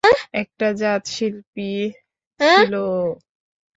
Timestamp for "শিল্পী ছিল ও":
1.07-2.99